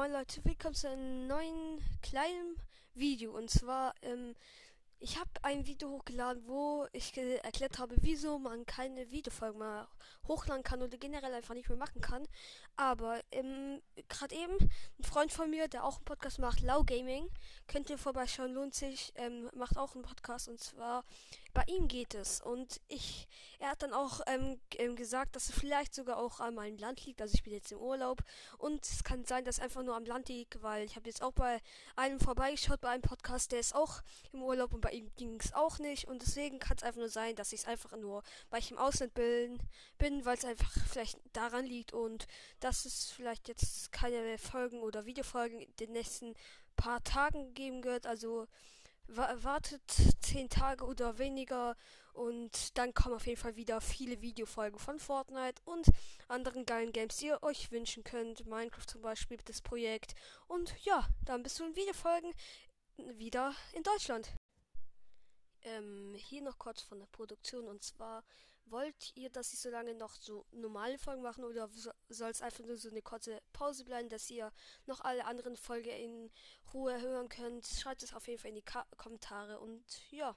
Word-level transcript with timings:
Moin 0.00 0.12
Leute, 0.12 0.42
willkommen 0.44 0.74
zu 0.74 0.88
einem 0.88 1.26
neuen 1.26 1.78
kleinen 2.00 2.56
Video. 2.94 3.36
Und 3.36 3.50
zwar, 3.50 3.92
ähm, 4.00 4.34
ich 5.00 5.18
habe 5.18 5.30
ein 5.42 5.66
Video 5.66 5.88
hochgeladen, 5.90 6.46
wo 6.46 6.86
ich 6.92 7.16
erklärt 7.16 7.78
habe, 7.78 7.96
wieso 8.02 8.38
man 8.38 8.66
keine 8.66 9.10
Videofolgen 9.10 9.58
mehr 9.58 9.88
hochladen 10.28 10.62
kann 10.62 10.82
oder 10.82 10.98
generell 10.98 11.32
einfach 11.32 11.54
nicht 11.54 11.68
mehr 11.70 11.78
machen 11.78 12.02
kann. 12.02 12.28
Aber 12.76 13.20
ähm, 13.32 13.80
gerade 14.08 14.34
eben 14.34 14.56
ein 14.58 15.04
Freund 15.04 15.32
von 15.32 15.48
mir, 15.48 15.68
der 15.68 15.84
auch 15.84 15.96
einen 15.96 16.04
Podcast 16.04 16.38
macht, 16.38 16.60
Lau 16.60 16.84
Gaming, 16.84 17.28
könnt 17.66 17.88
ihr 17.88 17.96
vorbeischauen, 17.96 18.52
lohnt 18.52 18.74
sich, 18.74 19.12
ähm, 19.16 19.50
macht 19.54 19.78
auch 19.78 19.94
einen 19.94 20.04
Podcast 20.04 20.48
und 20.48 20.60
zwar 20.60 21.04
bei 21.52 21.64
ihm 21.66 21.88
geht 21.88 22.14
es. 22.14 22.40
Und 22.40 22.80
ich, 22.88 23.26
er 23.58 23.70
hat 23.70 23.82
dann 23.82 23.92
auch 23.92 24.20
ähm, 24.26 24.60
ähm, 24.76 24.96
gesagt, 24.96 25.34
dass 25.34 25.48
es 25.48 25.58
vielleicht 25.58 25.94
sogar 25.94 26.18
auch 26.18 26.40
an 26.40 26.54
meinem 26.54 26.78
Land 26.78 27.04
liegt. 27.06 27.20
Also 27.20 27.34
ich 27.34 27.42
bin 27.42 27.54
jetzt 27.54 27.72
im 27.72 27.78
Urlaub 27.78 28.22
und 28.58 28.84
es 28.84 29.02
kann 29.02 29.24
sein, 29.24 29.44
dass 29.44 29.56
es 29.56 29.62
einfach 29.62 29.82
nur 29.82 29.96
am 29.96 30.04
Land 30.04 30.28
liegt, 30.28 30.62
weil 30.62 30.84
ich 30.84 30.96
habe 30.96 31.08
jetzt 31.08 31.22
auch 31.22 31.32
bei 31.32 31.60
einem 31.96 32.20
vorbeigeschaut 32.20 32.80
bei 32.80 32.90
einem 32.90 33.02
Podcast, 33.02 33.52
der 33.52 33.60
ist 33.60 33.74
auch 33.74 34.02
im 34.32 34.42
Urlaub 34.42 34.72
und 34.72 34.80
bei 34.80 34.89
ihm 34.92 35.10
ging 35.16 35.38
es 35.40 35.52
auch 35.52 35.78
nicht. 35.78 36.06
Und 36.08 36.22
deswegen 36.22 36.58
kann 36.58 36.76
es 36.76 36.82
einfach 36.82 37.00
nur 37.00 37.08
sein, 37.08 37.36
dass 37.36 37.52
ich 37.52 37.60
es 37.60 37.66
einfach 37.66 37.96
nur, 37.96 38.22
weil 38.50 38.60
ich 38.60 38.70
im 38.70 38.78
Ausland 38.78 39.14
bin, 39.14 39.58
bin 39.98 40.24
weil 40.24 40.36
es 40.36 40.44
einfach 40.44 40.72
vielleicht 40.88 41.18
daran 41.32 41.66
liegt 41.66 41.92
und 41.92 42.26
dass 42.60 42.84
es 42.84 43.10
vielleicht 43.10 43.48
jetzt 43.48 43.92
keine 43.92 44.38
Folgen 44.38 44.80
oder 44.80 45.06
Videofolgen 45.06 45.60
in 45.60 45.76
den 45.76 45.92
nächsten 45.92 46.34
paar 46.76 47.02
Tagen 47.04 47.54
geben 47.54 47.84
wird. 47.84 48.06
Also 48.06 48.46
wartet 49.16 49.82
zehn 50.20 50.48
Tage 50.48 50.84
oder 50.84 51.18
weniger 51.18 51.76
und 52.12 52.76
dann 52.78 52.94
kommen 52.94 53.14
auf 53.14 53.26
jeden 53.26 53.40
Fall 53.40 53.56
wieder 53.56 53.80
viele 53.80 54.20
Videofolgen 54.20 54.78
von 54.78 54.98
Fortnite 54.98 55.60
und 55.64 55.86
anderen 56.28 56.66
geilen 56.66 56.92
Games, 56.92 57.16
die 57.16 57.26
ihr 57.26 57.42
euch 57.42 57.70
wünschen 57.70 58.04
könnt. 58.04 58.46
Minecraft 58.46 58.86
zum 58.86 59.02
Beispiel, 59.02 59.38
das 59.44 59.62
Projekt. 59.62 60.14
Und 60.46 60.74
ja, 60.84 61.08
dann 61.24 61.42
bist 61.42 61.58
du 61.58 61.64
in 61.64 61.76
Videofolgen 61.76 62.32
wieder 63.18 63.54
in 63.72 63.82
Deutschland. 63.82 64.32
Ähm, 65.62 66.14
hier 66.16 66.42
noch 66.42 66.58
kurz 66.58 66.82
von 66.82 66.98
der 66.98 67.06
Produktion 67.06 67.68
und 67.68 67.82
zwar 67.82 68.24
wollt 68.70 69.16
ihr, 69.16 69.30
dass 69.30 69.52
ich 69.52 69.58
so 69.58 69.68
lange 69.68 69.94
noch 69.94 70.14
so 70.14 70.46
normale 70.52 70.98
Folgen 70.98 71.22
machen 71.22 71.44
oder 71.44 71.68
soll 72.08 72.30
es 72.30 72.42
einfach 72.42 72.64
nur 72.64 72.76
so 72.76 72.88
eine 72.88 73.02
kurze 73.02 73.40
Pause 73.52 73.84
bleiben, 73.84 74.08
dass 74.08 74.30
ihr 74.30 74.52
noch 74.86 75.00
alle 75.00 75.24
anderen 75.24 75.56
Folgen 75.56 75.90
in 75.90 76.30
Ruhe 76.72 77.00
hören 77.00 77.28
könnt? 77.28 77.66
Schreibt 77.66 78.02
es 78.02 78.14
auf 78.14 78.28
jeden 78.28 78.40
Fall 78.40 78.50
in 78.50 78.56
die 78.56 78.62
Ka 78.62 78.86
Kommentare 78.96 79.58
und 79.58 79.84
ja. 80.10 80.36